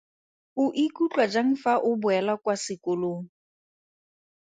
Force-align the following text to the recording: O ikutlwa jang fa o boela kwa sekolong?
O 0.61 0.63
ikutlwa 0.85 1.25
jang 1.33 1.51
fa 1.61 1.73
o 1.89 1.91
boela 2.01 2.33
kwa 2.43 2.55
sekolong? 2.65 3.23